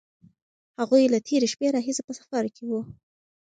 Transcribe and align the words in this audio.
هغوی 0.79 1.03
له 1.13 1.19
تېرې 1.27 1.47
شپې 1.53 1.67
راهیسې 1.75 2.01
په 2.07 2.13
سفر 2.19 2.43
کې 2.55 2.63
وو. 2.69 2.81